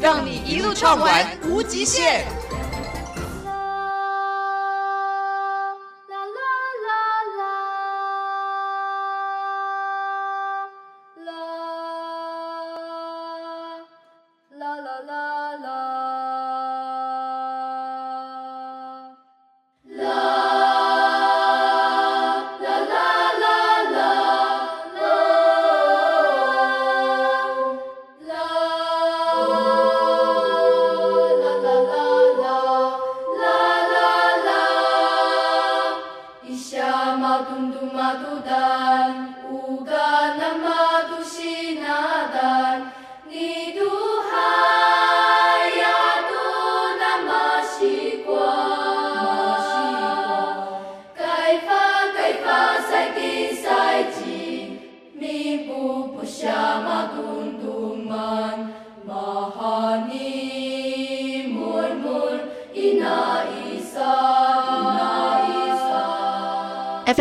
[0.00, 2.37] 让你一路畅玩无极限。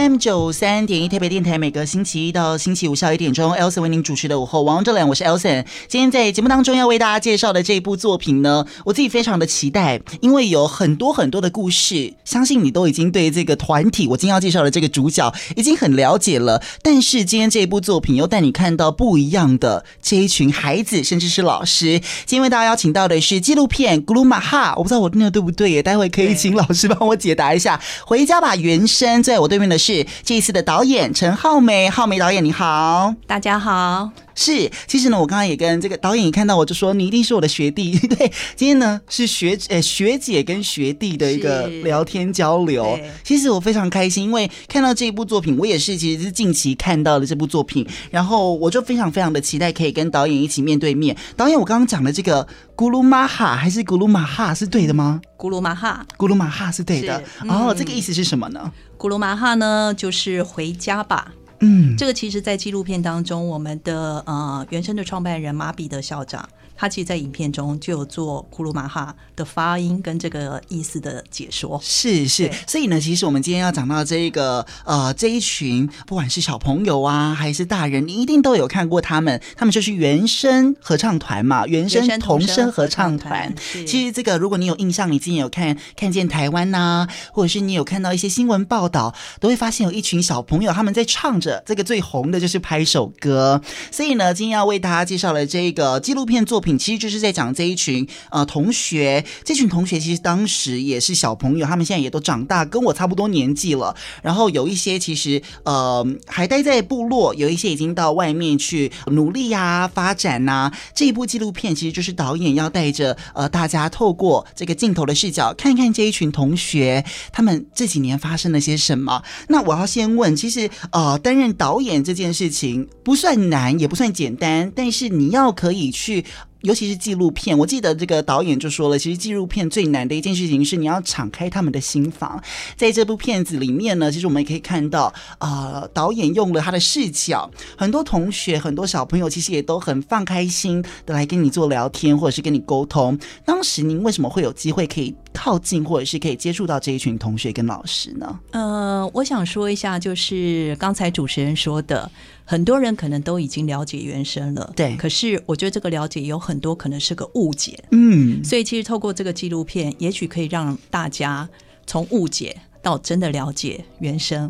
[0.07, 5.65] M 九三点一台北电台，每个星期一到星期五下午一点钟，Elson 为您主持的午后王者冷我是 Elson。
[5.89, 16.63] 今天在节目当中要为大家介绍的这部作品呢，我自己非常的期待，因为有很多很多的故事，相信你都已经对这个团体，我今天要介绍的这个主角已经很了解了。
[16.81, 21.99] 但是今天这一部作品又带你看到不一样的这一群孩子，甚至是老师。
[22.25, 27.77] 今天为大家邀请到的是纪录片《咕噜玛哈》，我不知道我念的对不对耶，待会可以请老师帮我解答一下。
[28.05, 29.77] 回家吧，原声，在我对面的。
[29.77, 34.09] 是这一次的导演陈浩梅，浩梅导演你好，大家好。
[34.39, 37.97] 是，其实呢，我刚刚也跟这个导演一看到，我就说你一定是我的学弟。
[38.07, 42.99] 对，今天呢是学呃学姐跟学弟的一个聊天交流。
[43.23, 51.17] 其实我非常开心，因为看到这一部作品，我也是其实是近期看到了这部作品，然后我就非常非常的期待可以跟导演一起面对面。
[51.35, 55.19] 导演，我刚刚讲的这个咕噜玛哈还是咕噜玛哈是对的吗？
[55.35, 57.23] 咕噜玛哈，咕噜玛哈是对的。
[57.41, 58.71] 嗯、哦，这个意思是什么呢？
[58.97, 61.33] 咕噜玛哈呢，就是回家吧。
[61.59, 66.47] 嗯，这个其实，在纪录片当中，我们的呃原生的创办人马彼得校长。
[66.77, 71.79] 他其实，在影片中就有做“库鲁马哈”的发音跟这个意思的解说。
[71.83, 79.41] 是是，所以呢，其实我们今天要讲到这个呃这一群，不管是小朋友啊，还是大人，你一定都有看过他们。
[79.55, 83.51] 他们就是原声合唱团嘛，原声童声合唱团。
[83.87, 93.59] 其实这个，如果你有印象，你之前有看看见台湾呐、啊，或者是你有看到一些新闻报道，都会发现有一群小朋友他们在唱着这个最红的就是拍手歌。
[93.91, 96.66] 所以呢，今天要为大家介绍的这个纪录片作品。
[96.67, 103.95] 品其实就是在讲这一群呃同学，这群同学其实当时也是小朋友，他们现在也都长大，跟我差不多年纪了。
[104.21, 119.23] 然后有一些其实呃还待在部落，有一些已经到外面去努力呀、发展呐、这一部纪录片其实就是导演要带着呃大家透过这个镜头的视角，看看这一群同学他们这几年发生了些什么。
[119.47, 126.25] 那我要先问，其实呃担任导演这件事情不算难，也不算简单，但是你要可以去。
[126.61, 132.41] 尤其是纪录片，我记得这个导演就说了，其实纪录片最难的一件事情是你要敞开他们的心房。
[132.75, 143.17] 在这部片子里面呢，其实我们也可以看到，呃，导演用了他的视角，很多同学、很多小朋友其实也都很放开心的来跟你做聊天，或者是跟你沟通。
[143.45, 148.39] 当时您为什么会有机会可以靠近，或者是可以接触到这一群同学跟老师呢？
[148.51, 152.09] 呃，我想说一下，就是刚才主持人说的。
[152.49, 154.95] 很多人可能都已经了解原生了，对。
[154.95, 158.41] 可是我觉得这个了解有很多可能是个误解，嗯。
[158.41, 161.49] 所以其实透过这个纪录片，也许可以让大家
[161.85, 164.49] 从误解到真的了解原生。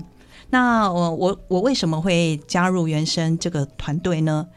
[0.52, 4.48] 那我我我为什么会加入原生这个团队呢？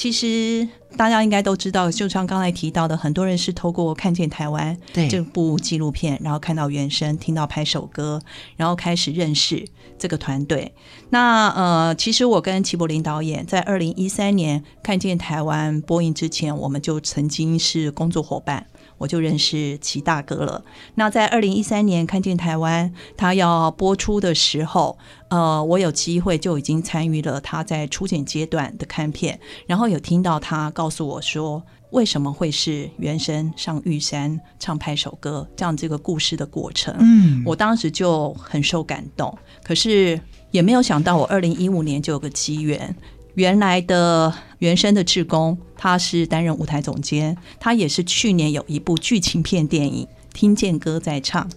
[0.00, 0.66] 其实
[0.96, 4.74] 大家应该都知道，就像刚才提到的，很多人是透过看见台湾
[5.10, 8.18] 这部纪录片，然后看到原声，听到拍手歌，
[8.56, 9.62] 然后开始认识
[9.98, 10.72] 这个团队。
[11.10, 18.68] 那呃，其实我跟齐柏林导演在二零一三年看见台湾播映之前，我们就曾经是工作伙伴。
[19.00, 20.62] 我就认识齐大哥了。
[20.96, 24.98] 那在二零一三年看见台湾他要播出的时候，
[25.30, 31.62] 呃，我有机会就已经参与了他在初剪阶段的看片，然后有听到他告诉我说，
[31.92, 36.94] 为什么会是原声上玉山唱拍手歌这样这个故事的过程？
[37.00, 40.20] 嗯，我当时就很受感动，可是
[40.50, 42.94] 也没有想到，我二零一五年就有个机缘，
[43.34, 51.48] 原来的原声的志工，他是担任舞台总监，他也是去年有一部剧情片电影《听见歌在唱》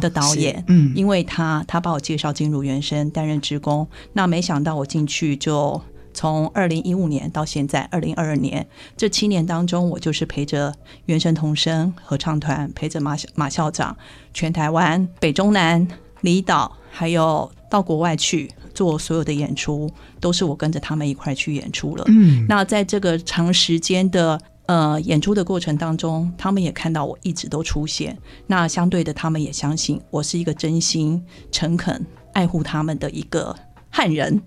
[0.00, 5.80] 的导演，哦、嗯，因为他他把我介绍进入原声担任职工，那没想到我进去就。
[6.12, 8.66] 从二零一五年到现在二零二二年
[8.96, 10.74] 这七年当中，我就是陪着
[11.06, 13.96] 原声童声合唱团，陪着马马校长，
[14.34, 15.86] 全台湾北中南
[16.22, 19.90] 离岛，还有到国外去做所有的演出，
[20.20, 22.04] 都是我跟着他们一块去演出了。
[22.08, 28.16] 嗯，那在这个长时间的呃演出的过程当中，他们也看到我一直都出现。
[28.46, 33.54] 那相对的，他们也相信我是一个真心诚恳爱护他们的一个
[33.90, 34.40] 汉人。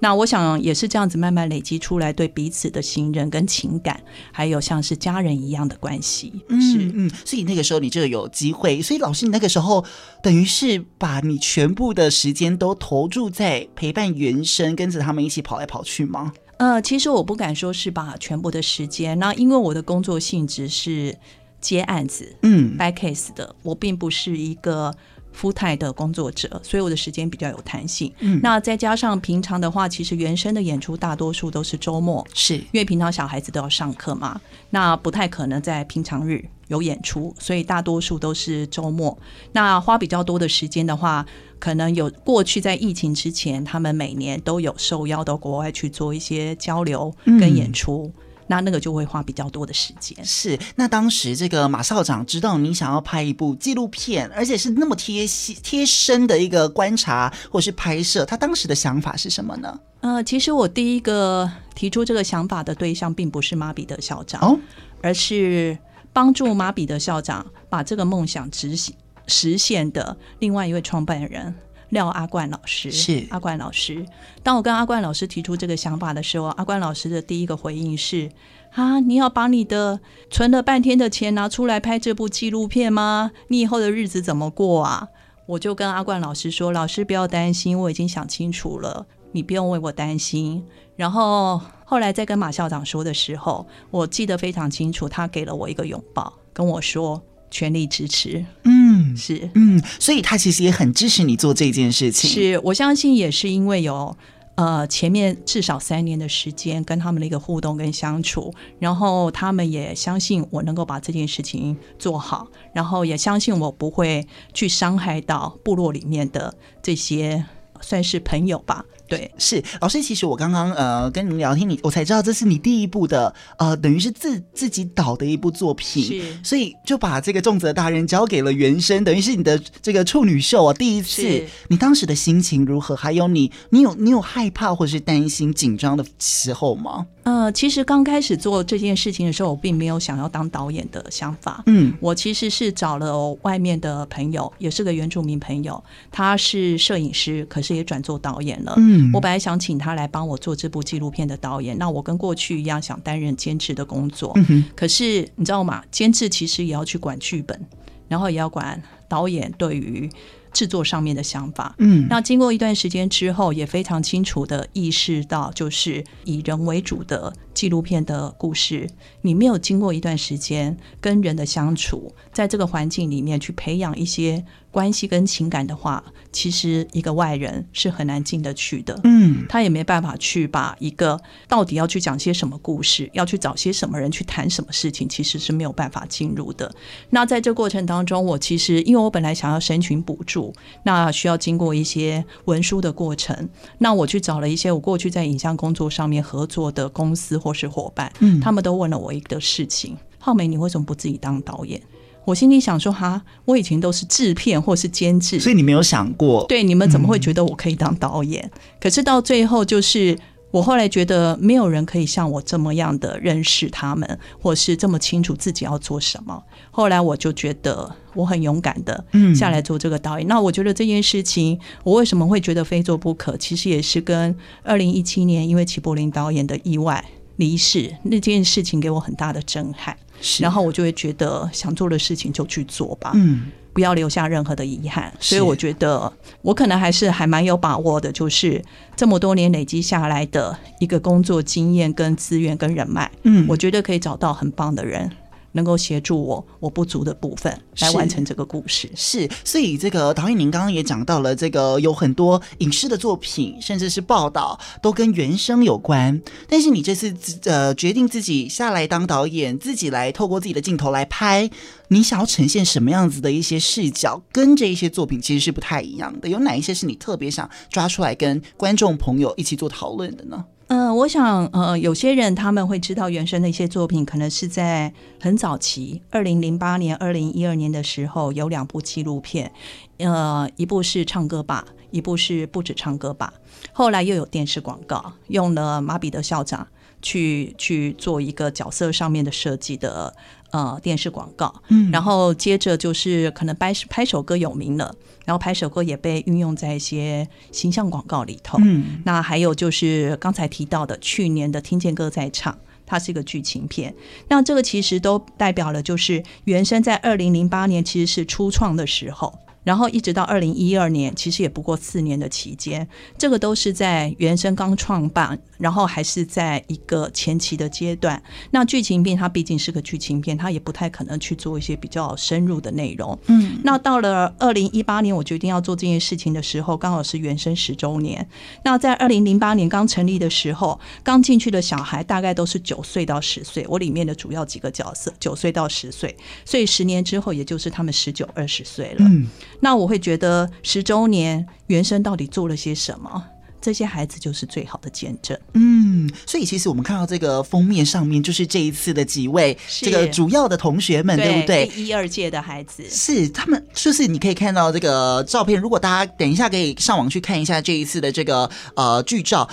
[0.00, 4.02] 那我想也是这样子慢慢累积出来对彼此的信任跟情感，
[4.32, 6.32] 还有像是家人一样的关系。
[6.48, 8.80] 嗯，嗯，所以那个时候你就有机会。
[8.82, 9.84] 所以老师，你那个时候
[10.22, 16.32] 等于是把你全部的时间都投注在陪伴原生，跟着他们一起跑来跑去吗？
[16.56, 19.18] 呃，其实我不敢说是把全部的时间。
[19.18, 21.16] 那因为我的工作性质是
[21.60, 24.94] 接案子，嗯，back case 的，我并不是一个。
[25.38, 28.12] Full time 的工作者，所以我的时间比较有弹性。
[28.20, 34.40] 嗯，那再加上平常的话，其实原生的演出大多数都是周末，是因为平常小孩子都要上课嘛，
[34.70, 39.16] 那不太可能在平常日有演出，所以大多数都是周末。
[39.52, 41.24] 那花比较多的时间的话，
[41.58, 48.12] 可能有过去在疫情之前，他们每年都有受邀到国外去做一些交流跟演出。
[48.16, 48.19] 嗯
[48.50, 50.22] 那那个就会花比较多的时间。
[50.24, 59.80] 是，那当时这个马校长知道你想要拍一部纪录片，而且是那么贴心贴身的一个观察或是拍摄，他当时的想法是什么呢？
[60.00, 64.58] 呃，其实我第一个提出这个想法的对象并不是马彼得校长，哦，
[65.00, 65.78] 而是
[66.12, 68.92] 帮助马彼得校长把这个梦想执行
[69.28, 71.54] 实现的另外一位创办人。
[71.90, 74.04] 廖阿冠老师是阿冠老师。
[74.42, 78.30] 当我跟阿冠老师提出这个想法的时候，阿冠老师的第一个回应是：
[78.72, 80.00] 啊，你要把你的
[80.30, 83.32] 存了半天的钱拿出来拍这部纪录片吗？
[83.48, 85.08] 你以后的日子怎么过啊？
[85.46, 90.64] 我就跟阿冠老师说：老师不要担心，我已经想清楚了，你不用为我担心。
[90.96, 97.22] 然后后来在跟马校长说的时候，我记得非常清楚，他给了我一个拥抱，跟我说。
[97.52, 98.79] 全力支持，嗯，
[99.16, 102.30] 是，嗯，所以他其实也很支持你做这件事情。
[102.30, 104.16] 是我相信也是因为有
[104.54, 117.44] 呃前面至少三年的时间跟他们的一个互动跟相处，然后他们也相信我能够把这件事情做好，然后也相信我不会去伤害到部落里面的这些
[117.80, 118.84] 算是朋友吧。
[119.10, 120.00] 对，是老师。
[120.02, 131.20] 其实我刚刚呃跟您聊天，你我才知道这是你第一部的呃，等于是自自己导的一部作品，是，所以就把这个重责大人交给了原声，等于是你的这个处女秀啊，第一次。
[131.68, 132.94] 你当时的心情如何？
[132.94, 137.06] 还有你，你有你有害怕或是担心、紧张的时候吗？
[137.22, 141.62] 呃，其实刚开始做这件事情的时候，我并没有想要当导演的想法。
[141.66, 148.74] 嗯，我其实是找了外面的朋友，也是个原住民朋友，他是摄影师，可是也转做导演了。
[148.78, 154.32] 嗯，我本来想请他来帮我做这部纪录片的导演，那我跟过去一样想担任监制的工作。
[154.48, 155.82] 嗯，可是你知道吗？
[155.90, 157.60] 监制其实也要去管剧本，
[158.08, 160.10] 然后也要管导演对于。
[160.52, 168.90] 制作上面的想法，嗯，那经过一段时间之后，也非常清楚的意识到，就是以人为主的纪录片的故事，
[169.22, 186.72] 你没有经过一段时间跟人的相处，在这个环境里面去培养一些关系跟情感的话，其实一个外人是很难进得去的，嗯，他也没办法去把一个到底要去讲些什么故事，要去找些什么人去谈什么事情，其实是没有办法进入的。
[187.10, 190.52] 那在这过程当中，我其实因为我本来想要申请补助。
[190.82, 193.48] 那需要经过一些文书的过程。
[193.78, 201.80] 那我去找了一些我过去在影像工作上面合作的公司或是伙伴，嗯，他们都问了我一个事情：浩梅，你为什么不自己当导演？
[202.24, 208.42] 我心里想说，哈，我以前都是制片或是监制，所以你没有想过，对，你们怎么会觉得我可以当导演？
[208.54, 210.18] 嗯，可是到最后就是。
[210.52, 216.42] 我后来觉得没有人可以像我这么样的认识他们，或是这么清楚自己要做什么。
[216.72, 220.26] 后来我就觉得我很勇敢的下来做这个导演。
[220.26, 223.36] 那我觉得这件事情，我为什么会觉得非做不可？
[223.36, 227.04] 其实也是跟二零一七年因为齐柏林导演的意外
[227.36, 229.96] 离世那件事情给我很大的震撼。
[230.40, 233.12] 然后我就会觉得想做的事情就去做吧。
[233.14, 233.50] 嗯。
[233.72, 235.10] 不不要留下任何的遗憾。
[235.18, 236.12] 所以我觉得
[236.42, 238.62] 我可能还是还蛮有把握的，就是
[238.94, 245.10] 这么多年累积下来的一个工作经验、跟资源、跟人脉，嗯，我觉得可以找到很棒的人。
[245.52, 256.20] 能够协助我我不足的部分来完成这个故事是，是，所以这个导演您刚刚也讲到了，这个有很多影视的作品，甚至是报道都跟原声有关。
[256.48, 257.14] 但是你这次
[257.44, 261.50] 呃决定自己下来当导演，自己来透过自己的镜头来拍，
[261.88, 266.28] 你想要呈现什么样子的一些视角，跟这一些作品其实是不太一样的。
[266.28, 270.44] 有哪一些是你特别想抓出来跟观众朋友一起做讨论的呢？
[270.72, 279.50] 嗯、我想，呃，有些人他们会知道原声的一些作品，可能是在很早期，二零零八年、二零一二年的时候，有两部纪录片，
[279.98, 283.34] 呃，一部是唱歌吧，一部是不止唱歌吧。
[283.72, 286.64] 后来又有电视广告，用了马彼得校长
[287.02, 290.14] 去去做一个角色上面的设计的。
[290.50, 302.52] 呃，电视广告，嗯，然后接着就是可能拍拍手歌有名了，然后拍手歌也被运用在一些形象广告里头，嗯，那还有就是刚才提到的去年的《听见歌在唱》，
[302.84, 303.94] 它是一个剧情片，
[304.28, 309.32] 那这个其实都代表了就是原声在二零零八年其实是初创的时候。
[309.62, 312.86] 然后一直到二零一二年，其实也不过四年的期间，
[313.18, 318.20] 这个都是在原生刚创办，然后还是在一个前期的阶段。
[318.50, 323.18] 那剧情片它毕竟是个剧情片，它也不太可能去做一些比较深入的内容。
[323.26, 328.26] 嗯，那到了二零一八年，我决定要做这件事情的时候，刚好是原生十周年。
[328.64, 339.00] 那在二零零八年刚成立的时候，刚进去的小孩大概都是九岁到十岁，我里面的主要几个角色九岁到十岁，所以十年之后，也就是他们十九二十岁了。
[339.00, 339.28] 嗯。
[339.60, 343.22] 那我会觉得十周年原生到底做了些什么？
[343.62, 345.38] 这些孩子就是最好的见证。
[345.52, 351.66] 嗯，所以其实我们看到这个封面上面，就是这一次的几位这个主要的同学们，对，对不对？
[351.66, 355.60] 第一二届的孩子是他们，就是你可以看到这个照片。
[355.60, 359.46] 如果大家等一下可以上网去看一下这一次的这个呃剧照，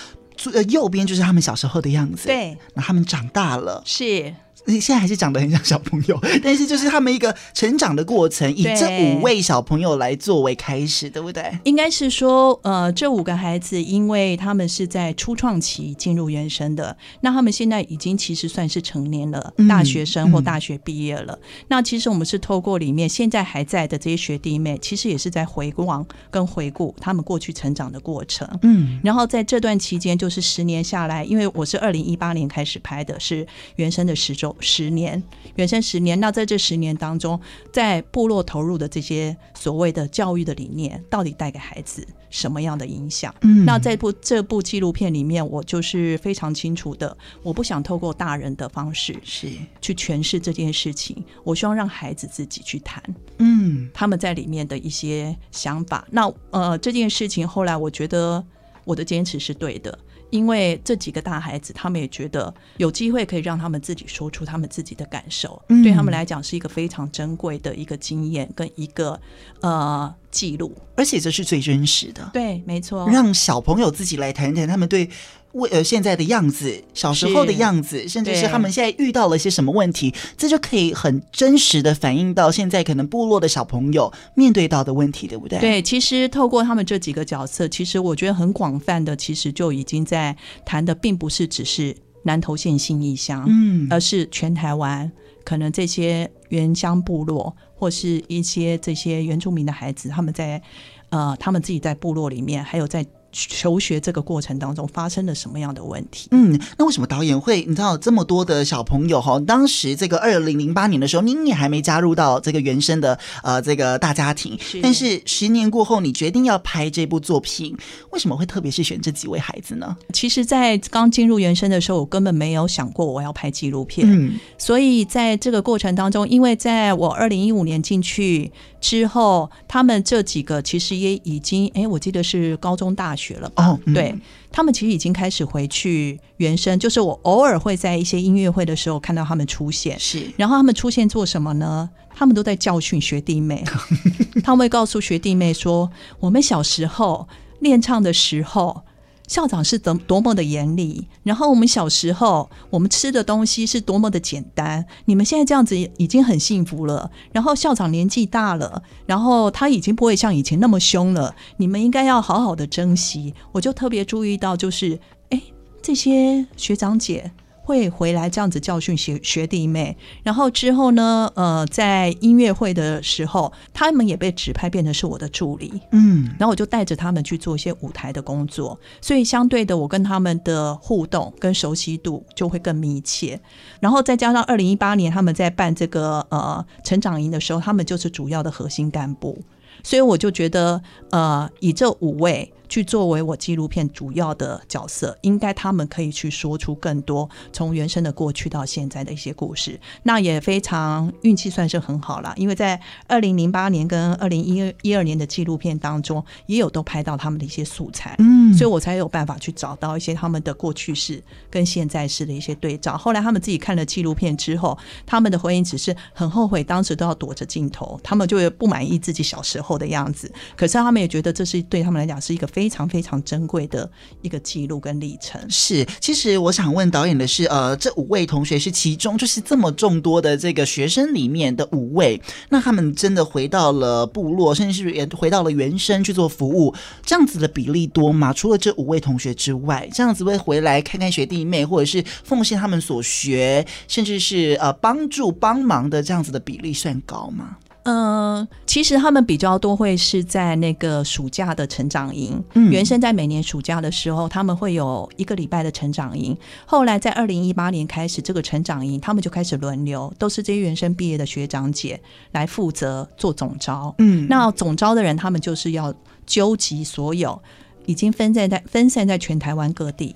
[0.54, 2.28] 呃右边就是他们小时候的样子。
[2.28, 4.34] 对，那他们长大了，是。
[4.68, 11.58] 现在还是长得很像小朋友， 但是就是他们一个成长的过程，以这五位小朋友来作为开始，对不对？
[11.64, 21.34] 应该是说，呃，这五个孩子，因为他们是在初创期进入原生的，那他们现在已经其实算是成年了，大学生或大学毕业了。
[21.34, 28.48] 嗯嗯、那其实我们是透过里面现在还在的这些学弟妹，其实也是在回望跟回顾他们过去成长的过程。
[28.64, 33.48] 嗯，然后在这段期间，就是十年下来，因为我是二零一八年开始拍的，是
[33.78, 34.56] 原生的十周。
[34.60, 35.22] 十年，
[35.56, 36.20] 原生十年。
[36.20, 37.40] 那在这十年当中，
[37.72, 43.34] 在部落投入的这些所谓的教育的理念，到底带给孩子什么样的影响？
[43.42, 49.50] 嗯，那在部这部纪录片里面，我就是非常清楚的，我不想透过大人的方式是
[49.82, 53.04] 去诠释这件事情，我希望让孩子自己去谈，
[53.40, 56.08] 嗯，他们在里面的一些想法。
[56.12, 58.44] 那呃，这件事情后来我觉得
[58.84, 59.98] 我的坚持是对的。
[60.30, 69.20] 因为这几个大孩子，他们也觉得有机会可以让他们自己说出他们自己的感受，嗯、对他们来讲是一个非常珍贵的一个经验跟一个
[69.62, 72.30] 呃记录，而且这是最真实的。
[72.34, 75.10] 对，没错，让小朋友自己来谈谈他们对。
[75.58, 85.60] 为呃现在的样子，小时候的样子，甚至是他们现在遇到了些什么问题，这就可以很真实的反映到现在可能部落的小朋友面对到的问题，对不对？
[85.60, 90.36] 对，其实透过他们这几个角色，其实我觉得很广泛的，其实就已经在
[90.66, 95.12] 谈的，并不是只是南投县新义乡，嗯，而是全台湾
[95.44, 100.62] 可能这些原乡部落或是一些这些原住民的孩子，他们在
[101.10, 103.06] 呃，他们自己在部落里面，还有在。
[103.32, 106.28] 求学这个过程当中发生了什么样的问题？
[106.32, 109.40] 嗯，那为什么导演会你知道这么多的小朋友哈？
[109.40, 114.82] 当时这个二零零八年的时候，您也还没加入到这个原生的呃这个大家庭，是。
[114.82, 117.76] 但是十年过后，你决定要拍这部作品，
[118.12, 119.96] 为什么会特别是选这几位孩子呢？
[120.14, 124.08] 其实，在刚进入原生的时候，我根本没有想过我要拍纪录片。
[124.10, 133.28] 嗯，所以在这个过程当中，因为在我二零一五年进去之后，他们这几个其实也已经哎，我记得是高中大学。
[133.28, 134.16] 学了哦，对，
[134.50, 141.90] 他们其实已经开始回去原声，就是我偶尔会在一些音乐会的时候看到他们出现，是，然后他们出现做什么呢？
[142.16, 143.66] 他们都在教训学弟妹，
[144.46, 145.92] 他们会告诉学弟妹说，
[146.22, 147.28] 我们小时候
[147.60, 148.84] 练唱的时候。
[149.28, 154.84] 校长是多多么的严厉，然后我们小时候我们吃的东西是多么的简单。
[155.06, 157.12] 你们现在这样子已经很幸福了。
[157.34, 161.36] 然后校长年纪大了，然后他已经不会像以前那么凶了。
[161.58, 163.34] 你们应该要好好的珍惜。
[163.52, 165.42] 我就特别注意到，就是哎，
[165.82, 167.32] 这些学长姐
[167.68, 183.38] 会回来这样子教训学学弟妹，然后之后呢，呃，在音乐会的时候，他们也被指派变成是我的助理，嗯，然后我就带着他们去做一些舞台的工作，所以相对的，我跟他们的互动跟熟悉度就会更密切。
[183.82, 189.38] 然后再加上二零一八年他们在办这个呃成长营的时候，他们就是主要的核心干部，
[189.84, 190.82] 所以我就觉得，
[191.12, 192.54] 呃，以这五位。
[192.70, 199.80] 去作为我纪录片主要的角色，应该他们可以去说出更多从原生的过去到现在的一些故事。
[200.04, 204.44] 那也非常运气算是很好了，因为在二零零八年跟二零
[204.82, 212.98] 一二年的纪录片当中，也有都拍到他们的一些素材，嗯，所以我才有办法去找到一些他们的过去式跟现在式的一些对照。
[212.98, 220.30] 后来他们自己看了纪录片之后，他们的回应只是很后悔当时都要躲着镜头，他们就会不满意自己小时候的样子。
[220.56, 222.48] 可是他们也觉得这是对他们来讲是一个。
[222.58, 223.88] 非常非常珍贵的
[224.24, 225.40] 一个记录跟历程。
[225.48, 236.74] 是，其实我想问导演的是，呃，这五位同学是其中就是这么众多的这个学生里面的五位，那他们真的回到了部落，甚至是也回到了原生去做服务，
[237.06, 238.34] 这样子的比例多吗？
[238.34, 247.58] 除了这五位同学之外，这样子会回来看看学弟妹，或者是奉献他们所学，甚至是呃帮助帮忙的这样子的比例算高吗？
[247.90, 252.44] 嗯，其实他们比较多会是在那个暑假的成长营。
[252.54, 256.38] 嗯，原生在每年暑假的时候，他们会有一个礼拜的成长营。
[256.66, 261.98] 后来在二零一八年开始，这个成长营他们就开始轮流，都是这些原生毕业的学长姐
[262.34, 263.96] 来负责做总招。
[264.00, 265.94] 嗯，那总招的人，他们就是要
[266.26, 267.42] 纠集所有。
[267.88, 270.14] 已经分散在分散在全台湾各地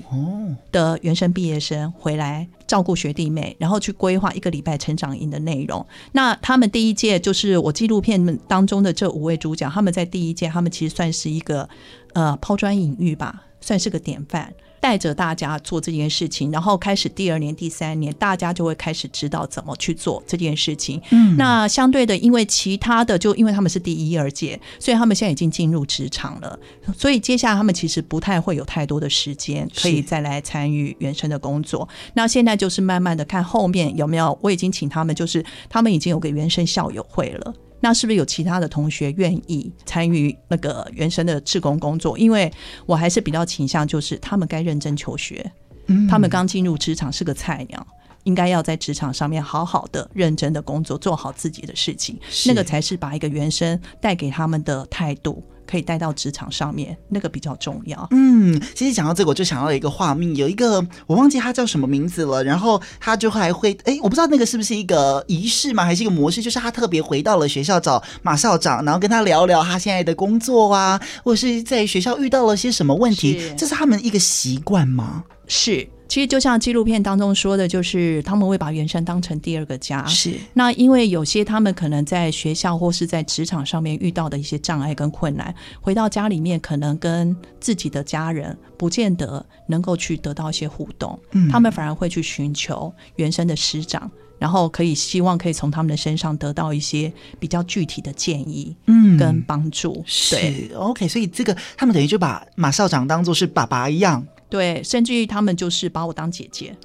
[0.72, 5.84] 的原生毕业生回来照顾学弟妹，然后去规划一个礼拜成长营的内容。
[6.12, 11.68] 那他们第一届就是我纪录片当中的这五位主角，他们在第一届，他们其实算是一个
[12.14, 14.54] 呃抛砖引玉吧，算是个典范。
[14.82, 21.00] 带着大家做这件事情，然后开始第二年、第三年，大家就会开始知道怎么去做这件事情。
[21.12, 26.60] 嗯，那相对的，因为其他的就因为他们是第一二届，所以他们现在已经进入职场了，
[26.98, 31.88] 所以接下来他们其实不太会有太多的时间可以再来参与原生的工作。
[32.16, 37.54] 那现在就是慢慢的看后面有没有，我已经请他们，就是他们已经有个原生校友会了。
[37.82, 42.18] 那是不是有其他的同学愿意参与那个原生的志工工作？
[42.18, 42.50] 因为
[42.86, 45.52] 我还是比较倾向，就是他们该认真求学，
[45.88, 47.86] 嗯，他们刚进入职场是个菜鸟，
[48.24, 55.44] 应该要在职场上面好好的认真的工作，做好自己的事情，那个才是把一个原生带给他们的态度。
[55.72, 58.06] 可以带到职场上面，那个比较重要。
[58.12, 66.42] 嗯，其实讲到这个，我就想到一个画面，有一个我忘记他叫什么名字了，然后他就还会，哎，我不知道那个是不是一个仪式吗，还是一个模式？
[66.42, 75.24] 就是他特别回到了学校找马校长，然后跟他聊聊他现在的工作啊，或者是在学校遇到了些什么问题，是这是他们一个习惯吗？
[75.48, 75.88] 是。
[76.12, 80.06] 其实就像纪录片当中说的，就是他们会把原生当成第二个家。
[80.08, 80.36] 是。
[80.54, 91.18] 那因为有些他们可能在学校或是在职场上面遇到的一些障碍跟困难，回到家里面可能跟自己的家人不见得能够去得到一些互动。
[91.32, 91.48] 嗯。
[91.48, 99.94] 他们反而会去寻求原生的师长，然后可以希望可以从他们的身上得到一些比较具体的建议，嗯，跟帮助。
[99.94, 100.74] 嗯、对是。
[100.74, 104.22] OK，所以这个他们等于就把马校长当做是爸爸一样。
[104.52, 106.76] 对，甚至于他们就是把我当姐姐。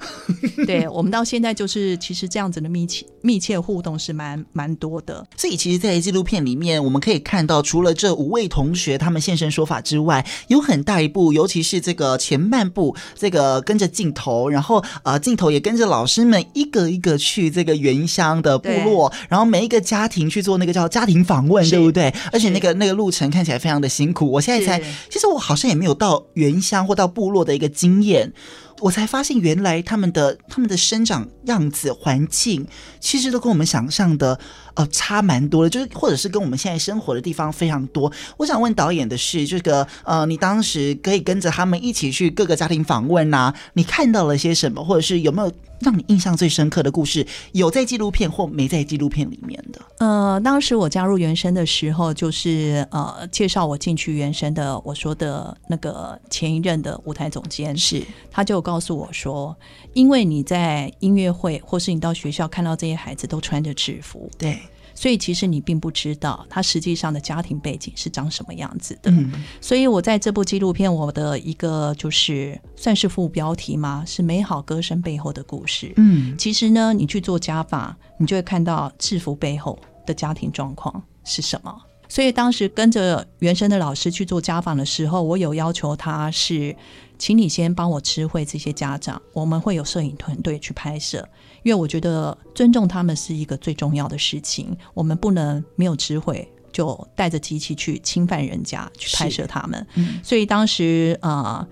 [0.65, 5.27] 对，我们到现在就是其实这样子的密切密切互动是蛮蛮多的。
[5.35, 22.13] 所以其实，在纪录片里面，我们可以看到，除了这五位同学他们现身说法之外，有很大一部，尤其是这个前半部，这个跟着镜头，然后呃，镜头也跟着老师们一个一个去这个原乡的部落，然后每一个家庭去做那个叫家庭访问，对不对？
[22.31, 24.31] 而且那个那个路程看起来非常的辛苦。
[24.31, 27.56] 我现在才，其实我好像也没有到原乡或到部落的。
[27.57, 28.31] 一个经验，
[28.79, 32.65] 我才发现原来他们的他们的生长样子、环境，
[32.99, 34.39] 其实都跟我们想象的
[34.75, 38.11] 呃差蛮多的，就是或者是跟我们现在生活的地方非常多。
[38.37, 45.51] 我想问导演的是，这个呃，你当时可以跟着他们一起去各个家庭访问啊，你看到了些什么，或者是有没有？
[45.79, 49.79] 让你印象最深刻的故事，有在纪录片或没在纪录片里面的？
[49.99, 59.55] 呃，当时我加入原生的时候，就是呃，介绍我进去原生的，我说的那个前一任的舞台总监是，他就告诉我说，
[59.93, 64.59] 因为你在音乐会或是你到学校看到这些孩子都穿着制服，对。
[64.93, 69.11] 所以其实你并不知道他实际上的家庭背景是长什么样子的。
[69.11, 75.93] 嗯，所以我在这部纪录片，我的一个就是算是副标题嘛，是美好歌声背后的故事。
[75.97, 81.73] 嗯，其实呢，你去做家访，你就会看到制服背后的家庭状况是什么。
[82.09, 86.75] 所以当时跟着原生的老师去做家访的时候，我有要求他是
[87.17, 91.27] 请你先帮我知会这些家长，我们会有摄影团队去拍摄，
[91.63, 99.87] 因为我觉得尊重他们是一个最重要的事情，我们不能没有知会就带着机器去侵犯人家去拍摄他们。
[99.95, 101.59] 嗯，所以当时啊。
[101.59, 101.67] 呃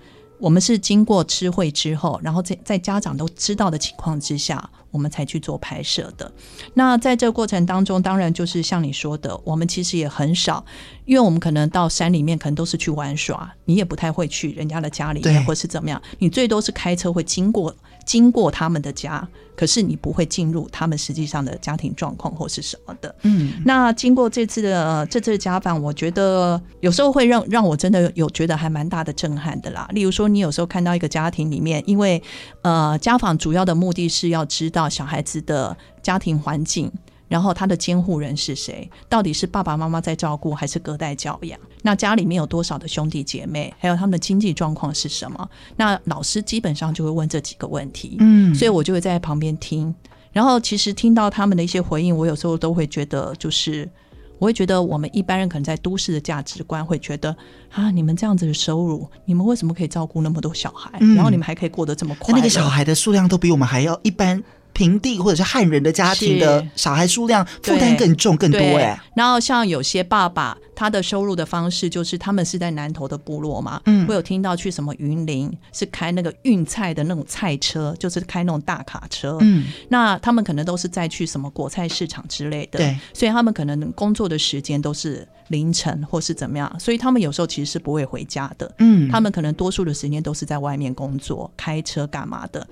[0.46, 6.32] 我们是经过知会之后，然后在在家长都知道的情况之下，我们才去做拍摄的。
[6.76, 10.64] 那在这个过程当中，当然就是像你说的，我们其实也很少，
[11.06, 19.28] 因为我们可能到山里面，可能都是去玩耍，你也不太会去人家的家里面，或是怎么样，你最多是开车会经过经过他们的家。
[19.58, 23.16] 可是你不会进入他们实际上的家庭状况或是什么的。
[23.22, 29.88] 嗯，那经过这次的这次的家访，我觉得有时候会让让我真的有觉得还蛮大的震撼的啦。
[29.94, 32.22] 例如说，你有时候看到一个家庭里面，因为
[32.64, 36.92] 呃家访主要的目的是要知道小孩子的家庭环境。
[37.28, 38.90] 然后他的监护人是谁？
[39.10, 41.60] 到底是爸爸妈妈在照顾，还是隔代教养？
[41.82, 43.74] 那家里面有多少的兄弟姐妹？
[43.80, 45.50] 还有他们的经济状况是什么？
[45.76, 48.18] 那老师基本上就会问这几个问题。
[48.20, 49.94] 嗯，所以我就会在旁边听。
[50.32, 53.90] 然后其实听到他们的一些回应，我有时候都会觉得，就是
[54.38, 57.36] 我会觉得我们一般人可能在都市的价值观会觉得
[57.72, 60.92] 啊，你们这样子的收入，你们为什么可以照顾那么多小孩？
[61.00, 62.34] 嗯，然后你们还可以过得这么快？
[62.36, 64.44] 那个小孩的数量都比我们还要一般。
[64.76, 69.02] 平地或者是汉人的家庭的小孩数量负担更重更多哎。
[69.16, 92.68] 然后像有些爸爸，他的收入的方式就是他们是在南投的部落嘛，嗯，我有听到去什么云林是开那个运菜的那种菜车，就是开那种大卡车，嗯，那他们可能都是在去什么果菜市场之类的，对，所以他们可能工作的时间都是凌晨或是怎么样，所以他们有时候其实是不会回家的，嗯，他们可能多数的时间都是在外面工作，开车干嘛的。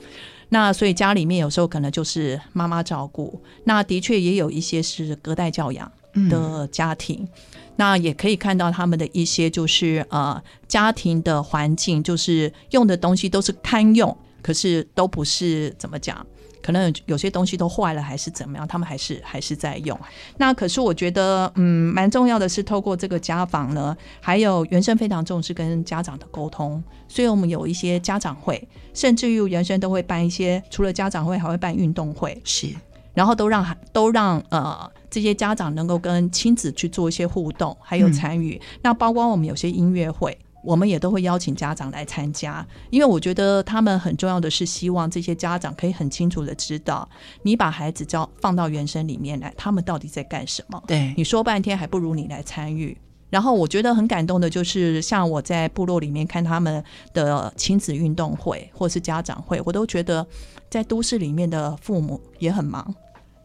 [0.49, 5.91] 那所以家里面有时候可能就是妈妈照顾，那的确也有一些是隔代教养
[6.29, 7.29] 的家庭，嗯、
[7.77, 16.25] 那也可以看到他们的一些就是呃家庭的环境，就是用的东西都是堪用，可是都不是怎么讲。
[16.63, 18.65] 可能有些东西都坏了，还是怎么样？
[18.67, 19.99] 他们还是还是在用。
[20.37, 32.69] 那可是我觉得，嗯，蛮重要的是透过这个家访呢，还有原生非常重视跟家长的沟通，所以我们有一些家长会，甚至于原生都会办一些，除了家长会，还会办运动会，是，
[33.13, 38.55] 然后都让都让呃这些家长能够跟亲子去做一些互动，还有参与。
[38.55, 40.37] 嗯、那包括我们有些音乐会。
[40.63, 47.07] 我们也都会邀请家长来参加，因为我觉得他们很重要的是希望这些家长可以很清楚的知道，
[47.41, 50.81] 你把孩子交放到原生里面来，他们到底在干什么？
[50.87, 52.97] 对，你说半天还不如你来参与。
[53.29, 60.25] 然后我觉得很感动的就是，像我在部落里面看他们的亲子运动会或是家长会，我都觉得
[60.69, 62.95] 在都市里面的父母也很忙，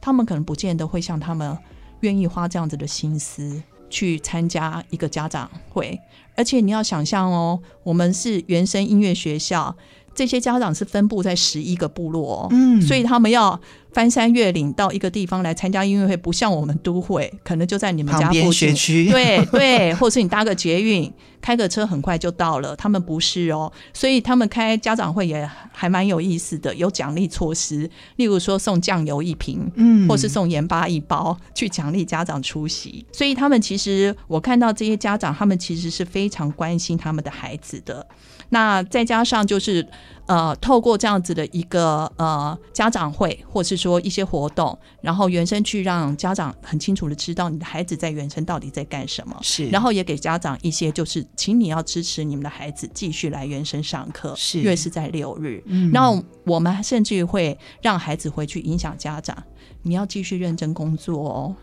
[0.00, 1.56] 他们可能不见得会像他们
[2.00, 3.60] 愿意花这样子的心思。
[3.90, 5.98] 去参加一个家长会，
[6.38, 9.74] 而且你要想象哦，我们是原生音乐学校，
[10.14, 13.60] 这些家长是分布在十一个部落哦，嗯，所以他们要。
[13.92, 18.74] 翻山越岭到一个地方来参加音乐会，不像我们都会， 可能就在你们家附近，
[19.10, 22.76] 对对，或者是你搭个捷运，开个车很快就到了。
[22.76, 33.04] 他们不是哦，所以他们开家长会也还蛮有意思的，有奖励措施，例如说送酱油一瓶，嗯，或是送盐巴一包，去奖励家长出席。
[33.12, 38.06] 所以他们其实，我看到这些家长，他们其实是非常关心他们的孩子的。
[38.50, 39.86] 那再加上就是，
[40.26, 59.36] 呃，透过这样子的一个呃家长会，或是说一些活动，然后原生去让家长很清楚的知道你的孩子在原生到底在干什么，是，然后也给家长一些就是，请你要支持你们的孩子继续来原生上课，是，因为是在六日，嗯，然后我们甚至会让孩子回去影响家长，
[59.82, 61.54] 你要继续认真工作哦，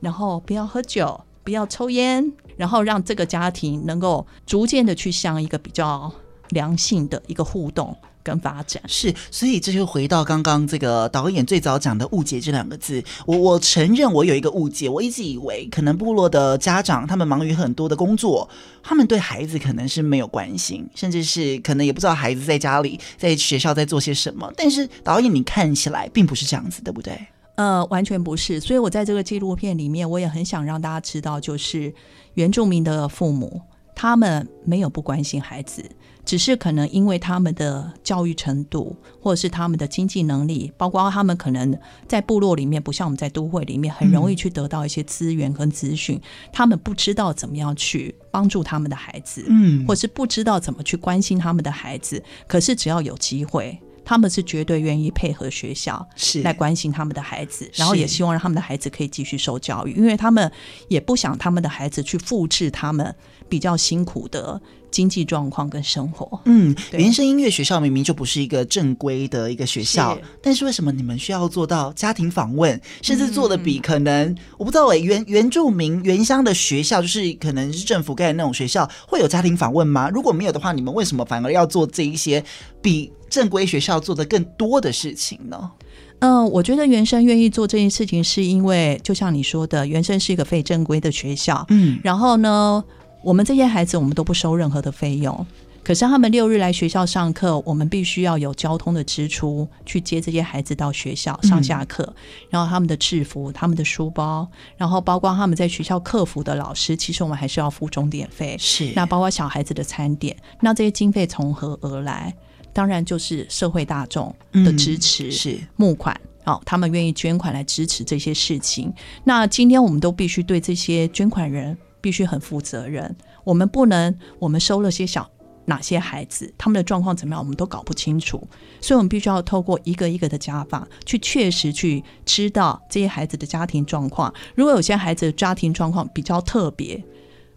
[0.00, 6.12] 然后不要喝酒，不要抽烟，然后让这个家庭能够逐渐的去向一个比较。
[6.52, 13.02] 良性的一个互动跟发展是，所以这就回到刚刚这个导演最早讲的误解这两个字。
[13.26, 18.48] 我我承认我有一个误解，我一直以为可能部落的家长他们忙于很多的工作，
[18.80, 24.48] 他们对孩子可能是没有关心，甚至是可能也不知道孩子在家里在学校在做些什么。
[24.56, 27.18] 但是导演你看起来并不是这样子，对不对？
[27.56, 28.60] 呃，完全不是。
[28.60, 31.92] 所以我在这个纪录片里面，我也很想让大家知道，就是
[32.34, 33.60] 原住民的父母，
[33.96, 35.84] 他们没有不关心孩子。
[36.24, 52.22] 只是可能因为他们的教育程度，或者是他们的经济能力，包括他们可能在部落里面，不像我们在都会里面很容易去得到一些资源跟资讯，嗯，他们不知道怎么样去帮助他们的孩子，嗯，或是不知道怎么去关心他们的孩子。
[52.46, 60.50] 可是只要有机会，他们是绝对愿意配合学校，是来关心他们的孩子，然后也希望让他们的孩子可以继续受教育，因为他们
[60.86, 63.12] 也不想他们的孩子去复制他们
[63.48, 64.60] 比较辛苦的。
[64.92, 66.40] 经济状况跟生活。
[66.44, 80.08] 嗯，原生音乐学校明明就不是一个正规的一个学校，是但是为什么你们需要做到家庭访问，甚至做的比可能、嗯、我不知道哎、欸，原原住民原乡的学校，就是可能是政府盖的那种学校，会有家庭访问吗？
[80.10, 82.44] 如果没有的话，你们为什么反而要做这一些
[82.80, 85.70] 比正规学校做的更多的事情呢？
[86.18, 91.66] 嗯、呃，我觉得原生愿意做这件事情，是因为就像你说的，原生是一个非正规的学校。
[91.70, 92.84] 嗯，然后呢，
[93.22, 95.46] 我们这些孩子，我们都不收任何的费用。
[95.84, 102.04] 可是他们六日来学校上课，我们必须要有交通的支出去接这些孩子到学校上下课。
[102.04, 102.14] 嗯、
[102.50, 108.56] 然后他们的制服、他们的书包，然后包括他们在学校客服的老师，其实我们还是要付钟点费。
[108.60, 112.32] 是，那包括小孩子的餐点，那这些经费从何而来？
[112.72, 118.90] 当然就是社会大众的支持，嗯、是募款，哦，他们愿意捐款来支持这些事情。
[119.24, 125.30] 那今天我们都必须对这些捐款人必须很负责任，我们不能我们收了些小
[125.64, 128.46] 哪些孩子，他们的状况怎么样，我们都搞不清楚，
[128.80, 134.34] 所以我们必须要透过一个一个的家访，去确实去知道这些孩子的家庭状况。
[134.54, 137.02] 如果有些孩子的家庭状况比较特别。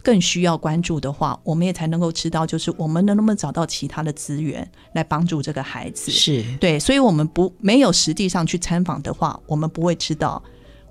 [0.02, 6.12] 更需要关注的话，我们也才能够知道，就是我们能不能找到其他的资源来帮助这个孩子。
[6.12, 10.40] 是对，所以，我们不没有实际上去参访的话，我们不会知道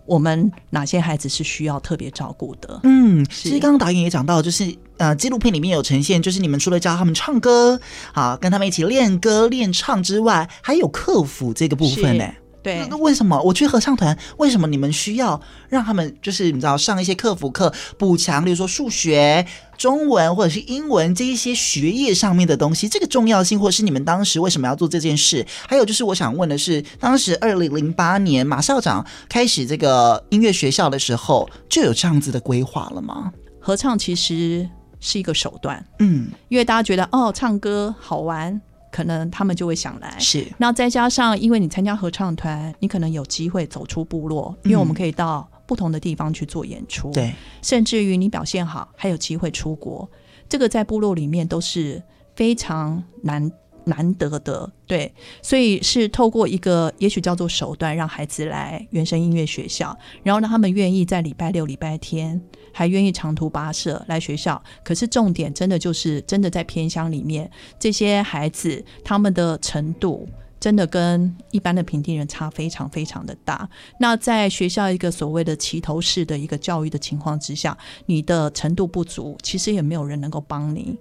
[0.05, 2.79] 我们哪些孩子是需要特别照顾的。
[2.83, 7.79] 嗯，其实刚刚导演也讲到，就是呃，纪录片里面有呈现，就是你们除了教他们唱歌
[8.13, 12.25] 啊，跟他们一起练歌练唱之外，还有克服这个部分呢。
[12.65, 14.17] 对，那为什么我去合唱团？
[14.37, 19.45] 为什么你们需要让他们就是你知道上一些客服课，补强，比如说数学、
[19.77, 22.89] 中文或者是英文这一些学业上面的东西？
[22.89, 25.45] 这个重要性，或者是你们当时为什么要做这件事？
[25.67, 33.31] 还有就是我想问的是，当时二零零八年马校长开始这个音乐学校的时候，就有这样子的规划了吗？
[33.59, 34.67] 合唱其实
[34.99, 38.59] 是一个手段，嗯，因为大家觉得哦，唱歌好玩。
[38.95, 40.47] 可能他们就会想来，是。
[40.57, 47.33] 那再加上，因为你参加合唱团，你可能有机会走出部落，因为我们可以到不同的地方去做演出，对、嗯。
[47.61, 50.09] 甚至于你表现好，还有机会出国，
[50.47, 52.01] 这个在部落里面都是
[52.37, 53.51] 非常难
[53.85, 55.13] 难得的，对。
[55.41, 62.41] 所以是透过一个也许叫做手段，让孩子来原声音乐学校，然后让他们愿意在礼拜六、礼拜天。
[62.77, 70.27] 还愿意长途跋涉来学校，可是重点真的就是真的在偏乡里面，这些孩子他们的程度
[70.59, 73.69] 真的跟一般的平地人差非常非常的大。
[73.97, 80.97] 那在学校一个所谓的齐头式的一个教育的情况之下，你的程度不足，其实也没有人能够帮你。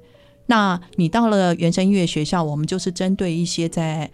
[0.47, 4.11] 那你到了原声音乐学校，我们就是针对一些在。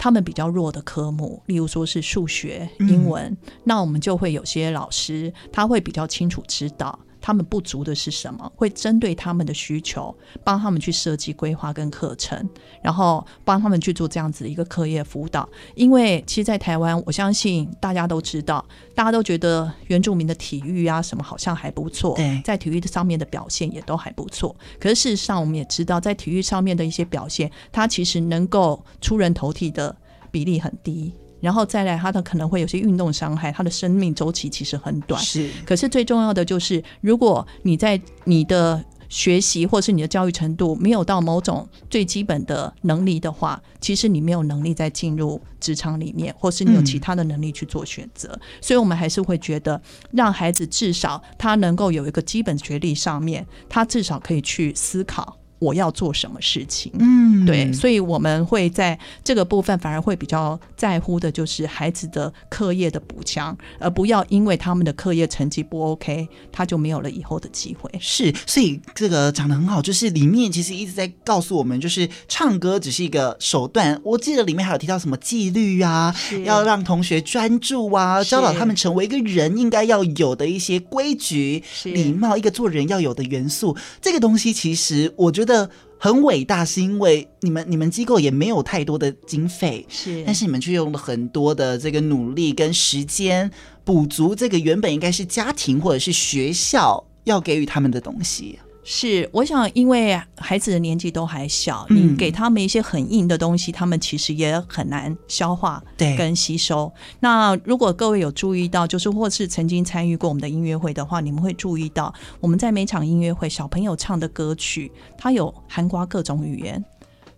[0.00, 6.96] 他们比较弱的科目，例如说是数学、英文，嗯，那我们就会有些老师，他会比较清楚知道。
[7.28, 8.50] 他们不足的是什么？
[8.56, 12.48] 会针对他们的需求，帮他们去设计规划跟课程，
[12.80, 15.46] 然后帮他们去做这样子的一个课业辅导。
[15.74, 18.64] 因为其实，在台湾，我相信大家都知道，
[18.94, 24.56] 大家都觉得原住民的体育啊什么好像还不错，在体育上面的表现也都还不错。
[24.80, 29.94] 可是事实上，我们也知道，在体育上面的一些表现，它其实能够出人头地的
[30.30, 31.12] 比例很低。
[31.40, 35.20] 然后再来，他的可能会有些运动伤害，他的生命周期其实很短。
[35.22, 48.28] 是，可是最重要的就是，如果你在你的学习或是你的教育程度没有到某种最基本的能力的话，其实你没有能力再进入职场里面，或是你有其他的能力去做选择。
[48.34, 48.40] 嗯。
[48.60, 55.37] 所以我们还是会觉得，让孩子至少他能够有一个基本学历上面，他至少可以去思考。
[55.58, 56.92] 我要做什么事情？
[56.98, 67.90] 嗯，对，所以我们会在这个部分反而会比较在乎的，就是孩子的课业的补强，而不要因为他们的课业成绩不 OK，他就没有了以后的机会。
[68.00, 74.00] 是，所以这个讲的很好，就是里面其实一直在告诉我们，就是唱歌只是一个手段。
[74.04, 83.76] 我记得里面还有提到什么纪律啊，要让同学专注啊，教导他们成为一个人应该要有的一些规矩、礼貌，一个做人要有的元素。
[84.00, 85.47] 这个东西其实我觉得。
[85.48, 93.50] 的很伟大，是因为你们你们机构也没有太多的经费，是，但是你们却用了很多的这个努力跟时间，
[93.82, 98.60] 补足这个原本应该是家庭或者是学校要给予他们的东西。
[98.90, 105.84] 是，我想，因为孩子的年纪都还小，你给他们一些很硬的东西，嗯、他们其实也很难消化
[106.16, 106.90] 跟吸收。
[107.20, 116.82] 那如果各位有注意到，就是或是曾经参与过我们的音乐会的话，你们会注意到，我们在每场音乐会，小朋友唱的歌曲，它有涵盖各种语言，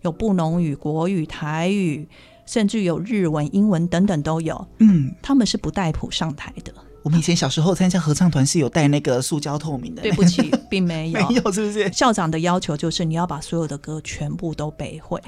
[0.03, 2.07] 有布农语、国语、台语，
[2.45, 4.65] 甚至有日文、英文等等都有。
[4.77, 6.73] 嗯，他们是不带谱上台的。
[7.03, 10.01] 我们以前小时候参加合唱团是有带那个塑胶透明的。
[10.01, 11.91] 对不起，并没有， 没有，是不是？
[11.91, 15.19] 校长的要求就是你要把所有的歌全部都背会。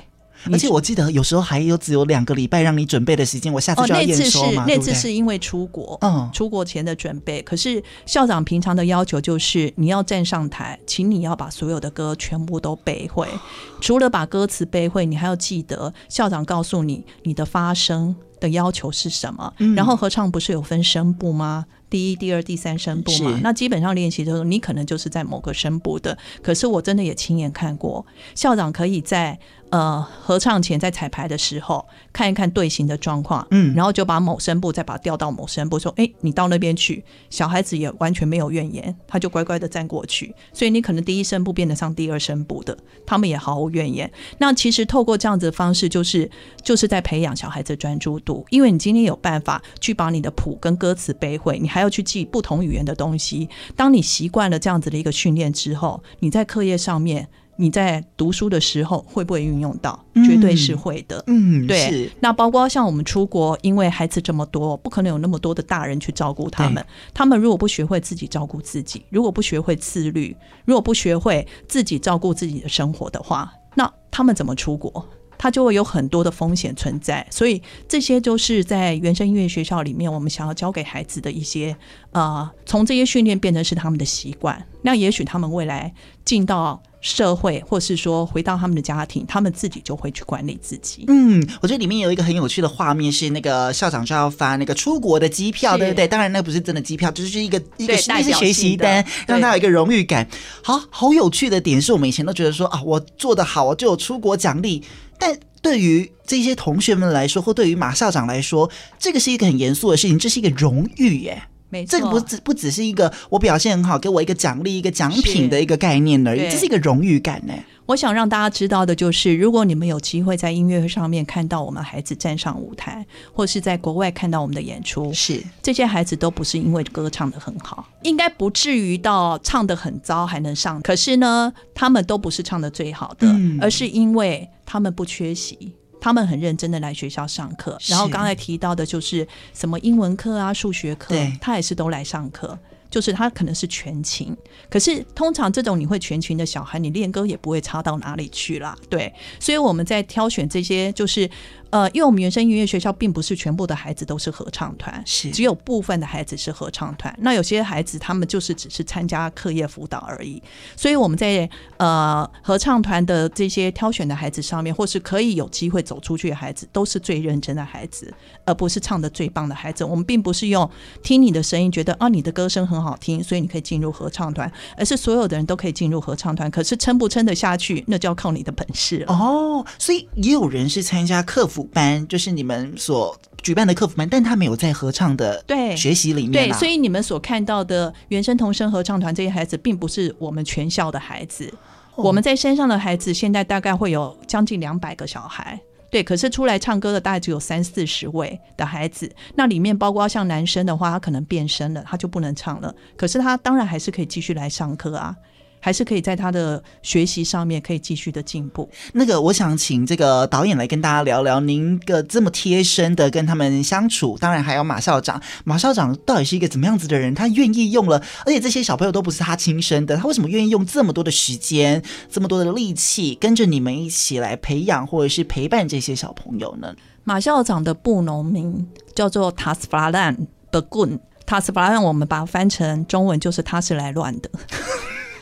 [0.51, 4.63] 而且我记得有时候还有只有两个礼拜让你准备的时间，我下次就要验收嘛。
[4.63, 7.41] 哦，那次是那次是因为出国，嗯，出国前的准备。
[7.41, 13.27] 可是校长平常的要求就是你要站上台，请你要把所有的歌全部都背会。
[13.79, 19.53] 除了把歌词背会，你还要记得校长告诉你你的发声的要求是什么。
[19.59, 21.65] 嗯，然后合唱不是有分声部吗？
[21.89, 26.17] 第一、第二、第三声部嘛，那基本上练习的时候，你可能就是在某个声部的。
[26.41, 28.03] 可是我真的也亲眼看过，
[28.33, 29.37] 校长可以在
[29.73, 31.83] 呃合唱前在彩排的时候
[32.13, 40.35] 看一看队形的状况，嗯，然后就把某声部再把它调到某声部，说：“哎，你到那边去。”小孩子也完全没有怨言，他就乖乖的站过去。
[40.53, 44.11] 所以你可能第一声部变得上第二声部的，他们也毫无怨言。
[44.37, 46.29] 那其实透过这样子的方式，就是
[46.61, 53.49] 就是在培养小孩子专注度，因为你今天有办法去把你的谱跟歌词背会，你还要去记不同语言的东西。
[53.75, 60.03] 当你习惯了这样子的一个训练之后，你在课业上面，你在读书的时候会不会运用到？
[60.25, 61.23] 绝对是会的。
[61.27, 62.09] 嗯，对。
[62.19, 66.85] 那包括像我们出国，因为孩子这么多，不可能有那么多的大人去照顾他们。
[67.13, 70.35] 他们如果不学会自己照顾自己，如果不学会自律，
[70.65, 75.07] 如果不学会自己照顾自己的生活的话，那他们怎么出国？
[75.35, 81.75] 它就会有很多的风险存在，所以这些就是在原生音乐学校里面，我们想要教给孩子的一些
[82.11, 84.65] 呃，从这些训练变成是他们的习惯。
[84.83, 91.03] 那也许他们未来进到社会，或是说回到他们的家庭，他们自己就会去管理自己。
[91.09, 96.07] 嗯，我觉得里面有一个很有趣的画面，是那个校长就要发那个出国的机票，对不对？
[96.07, 100.25] 当然那不是真的机票，就是一个一个那是学习单，让他有一个荣誉感。
[100.63, 104.81] 好好有趣的点是我们以前都觉得说啊，我做得好，我就有出国奖励。
[105.19, 111.43] 但对于这些同学们来说，或对于马校长来说，这个是一个很严肃的事情，这是一个荣誉耶。
[111.73, 117.53] 没错，这个不只不只是一个我表现很好，给我一个奖励、一个奖品的一个概念而已，这是一个荣誉感呢。
[117.85, 130.81] 我想让大家知道的就是，如果你们有机会在音乐会上面看到我们孩子站上舞台，或是在国外看到我们的演出，是这些孩子都不是因为歌唱的很好，应该不至于到唱的很糟还能上。
[130.81, 134.47] 可是呢，他们都不是唱的最好的，嗯、而是因为。
[134.65, 137.77] 他们不缺席，他们很认真的来学校上课。
[137.87, 142.59] 然后刚才提到的就是什么英文课啊、数学课，他也是都来上课。
[142.89, 144.37] 就是他可能是全勤，
[144.69, 148.77] 可是通常这种你会全勤的小孩，你练歌也不会差到哪里去啦。
[148.87, 151.27] 对，所以我们在挑选这些，就是。
[151.73, 157.11] 呃，因为我们原声音乐学校并不是全部的孩子都是合唱团，是只有部分的孩子是合唱团。
[157.17, 160.39] 那有些孩子他们就是只是参加课业辅导而已。
[160.75, 168.13] 所以我们在呃合唱团的这些挑选的孩子上面，或是可以有机会走出去的孩子，都是最认真的孩子，
[168.45, 169.83] 而不是唱的最棒的孩子。
[169.83, 170.69] 我们并不是用
[171.01, 176.51] 听你的声音觉得啊你的歌声很好听，所以你可以进入合唱团，而是所有的人都可以进入合唱团。
[176.51, 179.11] 可是撑不撑得下去，那就要靠你的本事了。
[179.11, 181.69] 哦，所以也有人是参加课辅。
[181.73, 191.51] 班就是你们所举办的客服班，但他没有在合唱的对学习里面对，所以你们所看到的原声童声合唱团这些孩子，并不是我们全校的孩子。
[191.95, 195.59] 哦、我们在山上的孩子，现在大概会有将近两百个小孩，
[195.91, 196.03] 对。
[196.03, 202.73] 可是出来唱歌的大概只有三四十位的孩子，那里面包括像男生的话，他可能变声了，他就不能唱了。
[202.97, 205.15] 可是他当然还是可以继续来上课啊。
[205.63, 208.69] 还是可以在他的学习上面可以继续的进步。
[208.91, 215.21] 那个，我想请这个导演来跟大家聊聊，您个这么贴身的跟他们相处，当然还有马校长。
[215.45, 217.15] 马校长到底是一个怎么样子的人？
[217.15, 226.75] 他愿意用了，而且这些小朋友都不是他亲生的，他为什么愿意用这么多的时间、这么多的力气，跟着你们一起来培养或者是陪伴这些小朋友呢？
[227.05, 234.29] 马校长的布农名叫做塔斯法兰的棍，塔斯法兰我们把它翻成中文就是他是来乱的。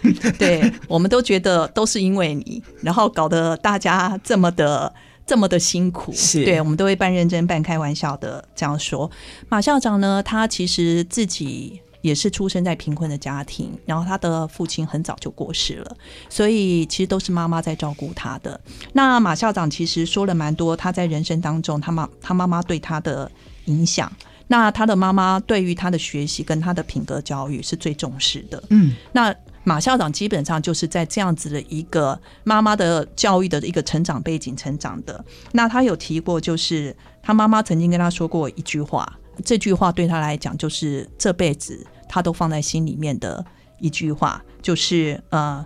[0.39, 4.91] 对，我们都觉得都是因为你，然后搞得大家这么的
[5.25, 6.11] 这么的辛苦。
[6.13, 9.09] 是对，我们都会半认真半开玩笑的这样说。
[9.47, 15.95] 马校长呢，他其实自己也是出生在贫困的家庭，然后他的父亲很早就过世了，
[16.29, 18.59] 所以其实都是妈妈在照顾他的。
[18.93, 23.31] 那马校长其实说了蛮多，他在人生当中，他妈他妈妈对他的
[23.65, 24.11] 影响。
[24.47, 28.61] 那他的妈妈对于他的学习跟他的品格教育是最重视的。
[28.69, 29.33] 嗯，那。
[29.63, 35.23] 马校长基本上就是在这样子的一个妈妈的教育的一个成长背景成长的。
[35.51, 43.43] 那他有提过，就是他妈妈曾经跟他说过一句话，这句话对他来讲就是这辈子他都放在心里面的
[43.79, 45.65] 一句话，就是呃，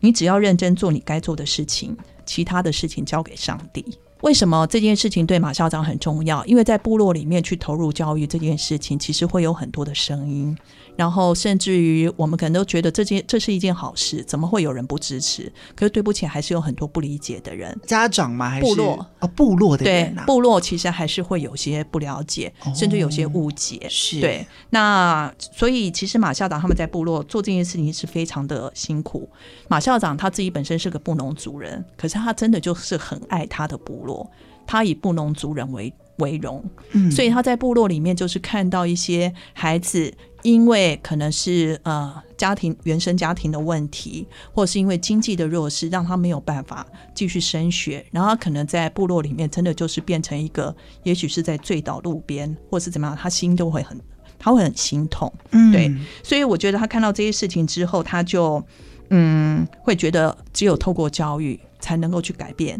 [0.00, 3.84] 你只要认真做你该做的事情，其他的事情交给上帝。
[4.20, 6.42] 为什么这件事情对马校长很重要？
[6.46, 10.56] 因为在部落里面去投入教育这件事情，其实会有很多的声音。
[10.96, 15.52] 然后甚至于我们可能都觉得这件这是一件好事，怎么会有人不支持？
[15.74, 17.76] 可是对不起，还是有很多不理解的人。
[17.86, 18.48] 家长嘛？
[18.48, 19.06] 还是部落？
[19.18, 23.86] 哦，部落的人、啊、对，部落其实还是会有些不了解，哦、甚至有些误解。
[23.88, 24.46] 是对。
[24.70, 29.28] 那所以其实马校长他们在部落做这件事情是非常的辛苦。
[29.68, 34.30] 马校长他自己本身是个布农族人，可是他真的就是很爱他的部落，
[34.66, 36.64] 他以布农族人为为荣。
[36.92, 40.14] 嗯，所以他在部落里面就是看到一些孩子。
[40.44, 53.98] 因为可能是呃家庭原生家庭的问题，或者是因为经济的弱势，让他没有办法继续升学，然后他可能在部落里面真的就是变成一个，也许是在醉倒路边，或是怎么样，他心都会很，
[54.38, 55.90] 他会很心痛，嗯，对，
[56.22, 58.62] 所以我觉得他看到这些事情之后，他就
[59.08, 62.78] 嗯会觉得只有透过教育才能够去改变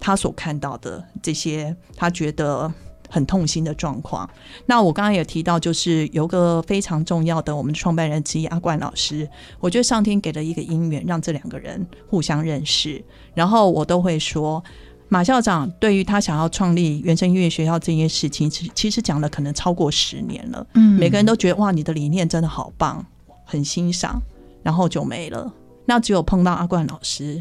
[0.00, 2.74] 他所看到的这些，他觉得。
[3.14, 4.28] 很痛心的状况。
[4.66, 9.28] 那我刚刚也提到，就是有个非常重要的我们的创办人之一阿冠老师，
[9.60, 13.00] 我觉得上天给了一个因缘，让这两个人互相认识。
[13.32, 14.60] 然后我都会说，
[15.08, 20.66] 马校长对于他想要创立原声音乐学校这件事情，其其实讲了可能超过十年了。
[20.74, 23.06] 嗯，每个人都觉得哇，你的理念真的好棒，
[23.44, 24.20] 很欣赏，
[24.64, 25.54] 然后就没了。
[25.86, 27.40] 那只有碰到阿冠老师，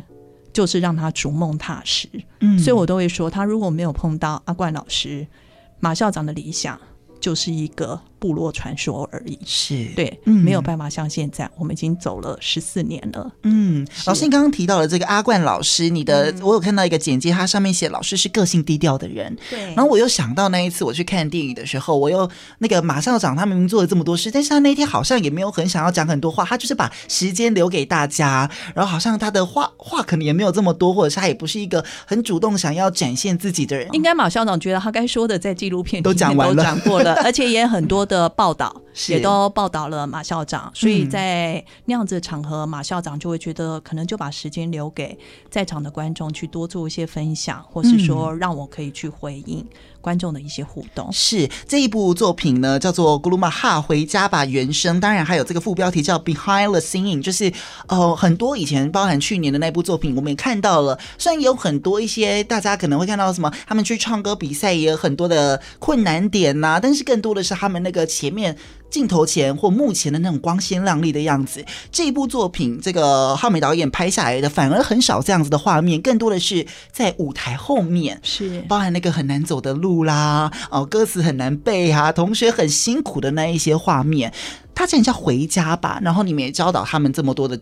[0.54, 2.08] 就是让他逐梦踏实。
[2.42, 5.26] 嗯，所以我都会说，他如果没有碰到阿冠老师。
[5.84, 6.80] 马校长的理想
[7.20, 9.84] 就是一个部落传说而已，是。
[9.98, 13.30] 对，嗯，没有办法像现在，我们已经走了十四年了。
[13.44, 19.36] 嗯，老师，你刚刚提到了这个阿冠老师，你的、嗯、我有看到一个简介，他上面写老师是个性低调的人。
[19.50, 33.90] 对，然后我又想到那一次我去看电影的时候，我又那个马校长他明明做了这么多事，但是他那天好像也没有很想要讲很多话，他就是把时间留给大家， 然后好像他的话话可能也没有这么多，或者是他也不是一个很主动想要展现自己的人。
[33.92, 38.83] 应该马校长觉得他该说的在纪录片里都讲完了，都讲过了， 而且也很多的的报道。
[39.08, 45.18] 也都报道了马校长，所以在那样子的场合，马校长就会觉得可能就把时间留给
[45.50, 49.66] 在场的观众去多做一些分享，或是说让我可以去回应
[50.00, 51.12] 观众的一些互动。
[51.12, 57.52] 是这一部作品呢，叫做《咕噜玛哈回家吧原声》，当然还有这个副标题叫《Behind the Singing》，就是
[57.88, 68.56] 呃很多以前包含去年的那部作品，我们也看到了，虽然有很多一些大家可能会看到什么，他们去唱歌比赛也有很多的困难点呐、啊，但是更多的是他们那个前面。
[68.94, 84.32] 镜头前或幕前的那种光鲜亮丽的样子，这一部作品，这个浩美导演拍下来的反而很少这样子的画面，更多的是在舞台后面，是包含那个很难走的路啦，哦，歌词很难背啊，同学很辛苦的那一些画面。
[84.76, 87.60] 他这叫回家吧，然后你们也教导他们这么多的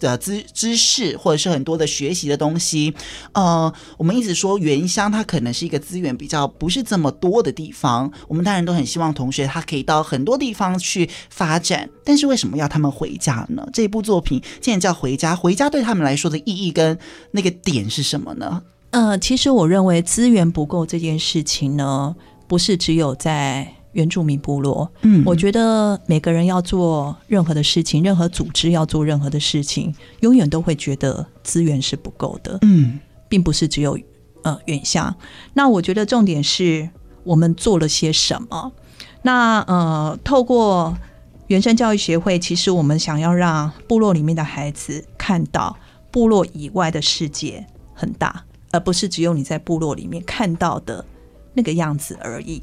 [0.00, 2.94] 呃知知识，或者是很多的学习的东西。
[3.32, 11.88] 呃，我们一直说原乡它可能是一个资源比较不是这么多的地方，我们当然都很希望同学他可以到很多地方去发展。
[12.04, 13.66] 但是为什么要他们回家呢？
[13.72, 16.98] 这部作品既然叫回家，回家对他们来说的意义跟
[17.32, 18.62] 那个点是什么呢？
[18.90, 22.16] 呃，其实我认为资源不够这件事情呢，
[22.48, 23.74] 不是只有在。
[23.94, 33.98] 原住民部落，嗯，我觉得每个人要做任何的事情，任何组织要做任何的事情，永远都会觉得资源是不够的，嗯，并不是只有
[34.42, 35.14] 呃远乡。
[35.54, 36.88] 那我觉得重点是
[37.24, 38.72] 我们做了些什么。
[39.22, 40.96] 那呃，透过
[41.46, 45.76] 原生教育协会，其实我们想要让部落里面的孩子看到
[46.10, 47.64] 部落以外的世界
[47.94, 51.04] 很大，而不是只有你在部落里面看到的。
[51.56, 52.60] 那个样子而已，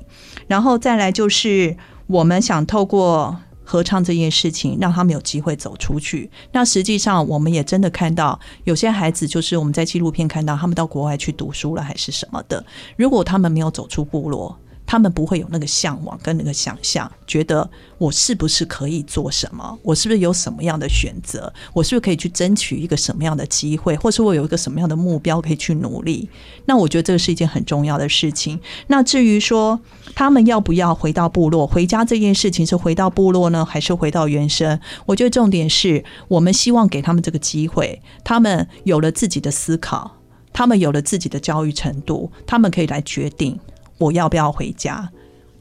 [0.51, 1.73] 然后再来就是
[2.07, 3.33] 我们想透过
[3.63, 6.29] 合唱这件事情，让他们有机会走出去。
[6.51, 12.61] 那实际上我们也真的看到有些孩子，就是我们在纪录片看到他们到国外去读书了，还是什么的。
[12.97, 14.59] 如果他们没有走出部落，
[14.91, 19.79] 他们不会有那个向往跟那个想象，觉得我是不是可以做什么？
[19.83, 21.53] 我是不是有什么样的选择？
[21.71, 23.95] 我是不是可以去争取一个什么样的机会？
[23.95, 26.29] 或是我有一个什么样的目标可以去努力？
[26.65, 28.59] 那我觉得这个是一件很重要的事情。
[28.87, 29.79] 那至于说
[30.13, 34.77] 他们要不要回到部落，回家这件事情是回到部落呢，还是回到原生？
[35.05, 40.17] 我觉得重点是我们希望给他们这个机会，他们有了自己的思考，
[40.51, 43.57] 他们有了自己的教育程度，他们可以来决定。
[44.01, 45.09] 我要不要回家？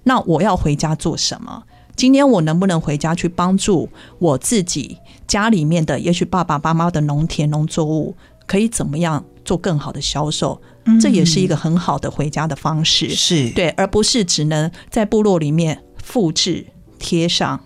[0.04, 1.62] 那我要回家做什么？
[1.94, 3.88] 今天我能不能回家去帮助
[4.18, 6.00] 我自己家里面的？
[6.00, 8.16] 也许爸爸妈妈的农田农作物
[8.46, 10.60] 可以怎么样做更好的销售？
[10.86, 16.66] 嗯，这也是一个很好的回家的方式，是对，而不是只能在部落里面复制
[16.98, 17.60] 贴上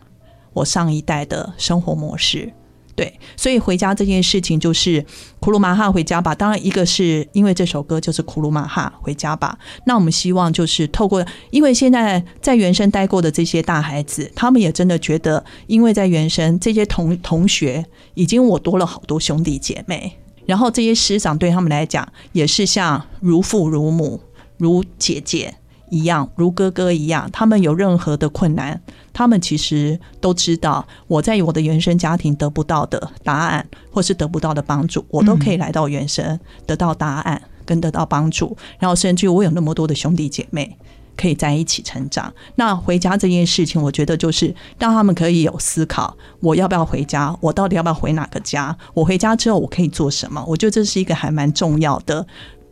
[0.53, 2.53] 我上一代的生活模式。
[2.97, 5.05] 对，所以回家这件事情就是
[5.41, 6.35] 库鲁马哈回家吧。
[6.35, 9.59] 当然，一个是因为这首歌就是库鲁马哈回家吧。
[9.87, 17.85] 那我们希望就是透过，因为现在在原生待过的这些大孩子，他们也真的觉得，因为在原生这些同同学
[18.15, 20.17] 已经我多了好多兄弟姐妹，
[20.47, 24.21] 然后这些师长对他们来讲也是像如父如母、
[24.57, 25.55] 如姐姐。
[25.91, 28.81] 一样，如哥哥一样，他们有任何的困难，
[29.15, 38.55] 他们其实都知道，我在我的原生家庭得不到的答案，或是得不到的帮助，我都可以来到原生得到答案跟得到帮助。
[38.79, 40.77] 然后，甚至我有那么多的兄弟姐妹
[41.17, 42.35] 可以在一起成长。
[42.57, 47.35] 那回家这件事情，我觉得就是让他们可以有思考：我要不要回家？
[47.41, 48.77] 我到底要不要回哪个家？
[48.93, 50.45] 我回家之后我可以做什么？
[50.47, 52.27] 我觉得这是一个还蛮重要的。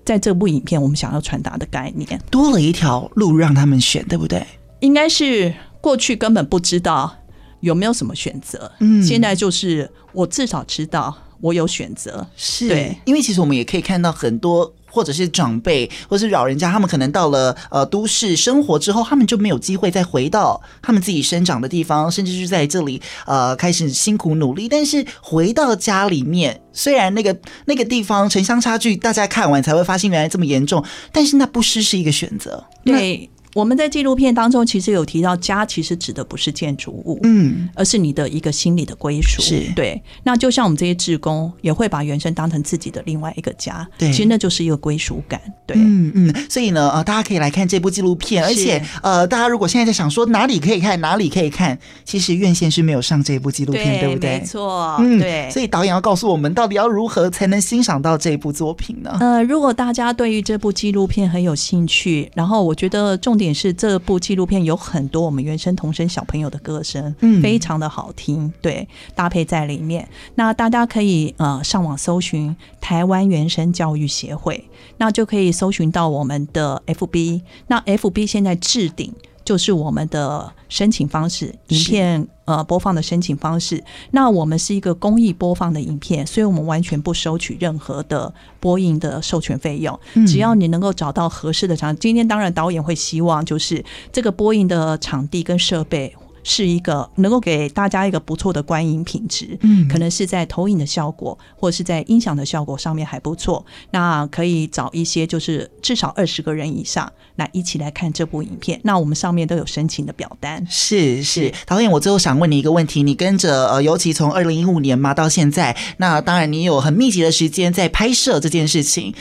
[0.05, 4.45] 在这部影片，我们想要传达的概念，多了一条路让他们选，对不对？
[4.81, 7.15] 应该是过去根本不知道
[7.61, 14.73] 有没有什么选择，嗯，现在就是我至少知道我有选择，是对，因为其实我们也可以看到很多。
[14.95, 24.69] 或者是长辈，或者是老人家，他们可能到了呃都市生活之后，他们就没有机会再回到他们自己生长的地方，甚至是在这里呃开始辛苦努力。
[24.69, 32.63] 但是回到家里面，虽然那个那个地方城乡差距，大家看完才会发现原来这么严重，但是那不失是一个选择。
[32.85, 33.31] 对。
[33.55, 39.43] 我们在纪录片当中其实有提到，家其实指的不是建筑物，嗯，而是你的一个心理的归属。
[39.43, 40.01] 是对。
[40.23, 45.41] 那就像我们这些志工也会把原生当成自己的另外一个家，对，其实那就是一个归属感。
[45.67, 46.47] 对，嗯嗯。
[46.49, 54.39] 所以呢，呃，大家可以来看这部纪录片，而且呃，大家如果现在在想说哪里可以看，哪里可以看，其实院线是没有上这部纪录片，对，对不对？
[54.39, 55.51] 没错，嗯，对。
[55.51, 59.17] 所以导演要告诉我们，到底要如何才能欣赏到这部作品呢？
[59.21, 64.21] 呃，如果大家对于这部纪录片很有兴趣，然后我觉得重点是这部。
[64.21, 70.07] 纪录片有很多我们原生童声小朋友的歌声，嗯，非常的好听，对，搭配在里面。
[70.35, 74.69] 那大家可以呃上网搜寻台湾原生教育协会，
[74.99, 77.41] 那就可以搜寻到我们的 FB。
[77.69, 79.13] 那 FB 现在置顶。
[79.45, 83.83] 就是我们的申请方式，影片呃播放的申请方式。
[84.11, 89.99] 那我们是一个公益播放的影片，所以我们完全不收取任何的播映的授权费用。
[90.27, 96.15] 只要你能够找到合适的场，今天当然导演会希望就是这个播映的场地跟设备。
[96.43, 103.65] 是一个能够给大家一个不错的观影品质，嗯，可能是在投影的效果，或者是在音响的效果上面还不错。
[103.91, 108.81] 那可以找一些就是至少二十个人以上来一起来看这部影片。
[108.85, 110.67] 那我们上面都有申请的表单。
[110.69, 119.15] 是是，导演，我最后想问你一个问题：你跟着呃，尤其从二零一五年嘛到现在，那当然你有很密集的时间在拍摄这件事情。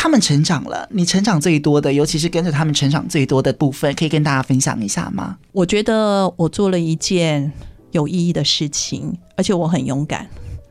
[0.00, 5.36] 他们成长了，你成长最多的，尤其是跟着他们成长最多的部分，可以跟大家分享一下吗？
[5.50, 7.50] 我觉得我做了一件
[7.90, 10.24] 有意义的事情，而且我很勇敢。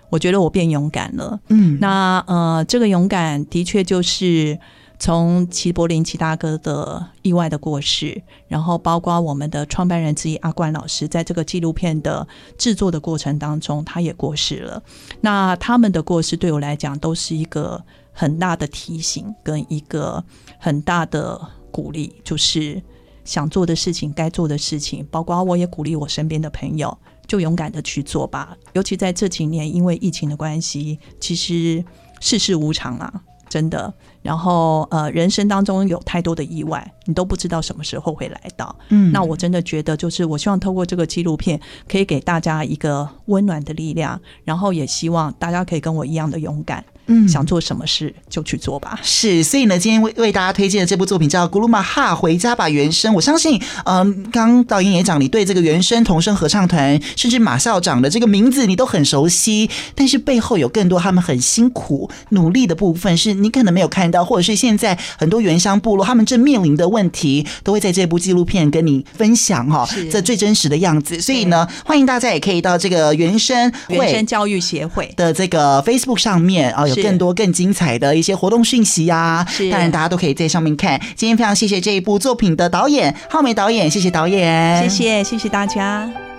[0.10, 1.38] 我觉得我变勇敢了。
[1.50, 4.58] 嗯，那呃，这个勇敢的确就是
[5.00, 12.28] 从齐柏林齐大哥的意外的过世，然后包括我们的创办人之一阿冠老师，在这个纪录片的
[12.58, 14.82] 制作的过程当中，他也过世了。
[15.22, 17.84] 那他们的过世对我来讲都是一个。
[18.20, 20.24] 很大的提醒跟一个
[20.58, 21.40] 很大的
[21.72, 22.82] 鼓励，就是
[23.24, 28.58] 想做的事情、该做的事情，包括我也鼓励我身边的朋友，就勇敢的去做吧。
[28.74, 31.86] 尤其在这几年，因为疫情的关系，其实
[32.20, 33.94] 世事无常啊，真的。
[34.22, 38.76] 然后呃，人生当中有太多的意外，你都不知道什么时候会来到。
[38.90, 46.84] 嗯，那我真的觉得，就是我希望透过这个纪录片，可以给大家一个温暖的力量，然后也希望大家可以跟我一样的勇敢。
[47.08, 49.00] 嗯，想做什么事就去做吧。
[49.02, 53.12] 是，所以呢，今天为为大家推荐的这部作品叫《古鲁玛哈回家吧原声》。
[53.16, 59.70] 我相信，嗯，刚导演也讲，你对这个原声童声合唱团，甚至马校长的这个名字，你都很熟悉。
[59.96, 71.22] 但是背后有更多他们很辛苦努力的部分，是你可能没有看到，或者是现在很多原乡部落他们正面临的问题，都会在这部纪录片跟你分享哈，这最真实的样子。
[71.22, 76.97] 所以呢，欢迎大家也可以到这个原声原声教育协会的这个 Facebook 上面啊有。
[77.02, 81.00] 更多更精彩的一些活动讯息呀、啊，当然大家都可以在上面看。
[81.16, 86.37] 今天非常谢谢这一部作品的导演浩梅导演，谢谢导演，谢谢谢谢大家。